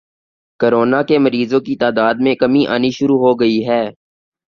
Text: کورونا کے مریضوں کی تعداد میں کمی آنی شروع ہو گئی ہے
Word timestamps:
کورونا 0.59 1.01
کے 1.07 1.17
مریضوں 1.19 1.59
کی 1.61 1.75
تعداد 1.81 2.15
میں 2.23 2.35
کمی 2.41 2.65
آنی 2.73 2.91
شروع 2.97 3.19
ہو 3.19 3.39
گئی 3.39 3.59
ہے 3.67 3.83